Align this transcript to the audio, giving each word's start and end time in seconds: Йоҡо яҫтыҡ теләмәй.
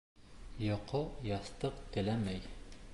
Йоҡо 0.67 1.03
яҫтыҡ 1.29 1.81
теләмәй. 1.95 2.47